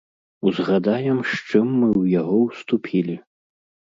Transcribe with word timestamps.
Узгадаем, 0.51 1.19
з 1.33 1.35
чым 1.49 1.67
мы 1.81 1.89
ў 2.01 2.15
яго 2.19 2.37
ўступілі. 2.47 3.15